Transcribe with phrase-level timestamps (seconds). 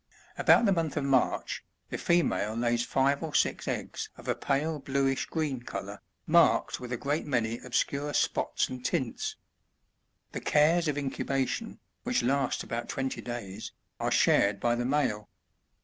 [0.35, 4.79] About the month of March, the female lays five or six eggs of a pale
[4.79, 9.35] bluish green colour, marked with a great many obscure spots and tints.
[10.31, 15.29] The cares of incubation, which lasts about twenty days, are shared by the male.